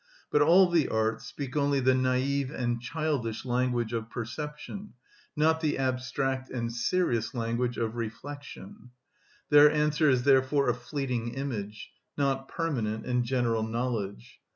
But 0.31 0.41
all 0.41 0.67
the 0.67 0.87
arts 0.87 1.27
speak 1.27 1.55
only 1.55 1.79
the 1.79 1.93
naive 1.93 2.49
and 2.49 2.81
childish 2.81 3.45
language 3.45 3.93
of 3.93 4.09
perception, 4.09 4.93
not 5.35 5.59
the 5.61 5.77
abstract 5.77 6.49
and 6.49 6.73
serious 6.73 7.35
language 7.35 7.77
of 7.77 7.95
reflection; 7.95 8.89
their 9.51 9.69
answer 9.69 10.09
is 10.09 10.23
therefore 10.23 10.69
a 10.71 10.73
fleeting 10.73 11.35
image: 11.35 11.91
not 12.17 12.47
permanent 12.47 13.05
and 13.05 13.23
general 13.23 13.61
knowledge. 13.61 14.39